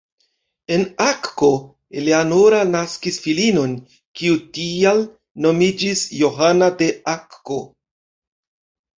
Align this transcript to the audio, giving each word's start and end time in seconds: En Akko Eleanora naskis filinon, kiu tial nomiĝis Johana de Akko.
En 0.75 0.83
Akko 1.07 1.49
Eleanora 2.01 2.61
naskis 2.69 3.19
filinon, 3.25 3.75
kiu 4.21 4.39
tial 4.59 5.03
nomiĝis 5.47 6.01
Johana 6.23 6.71
de 6.81 6.89
Akko. 7.15 7.59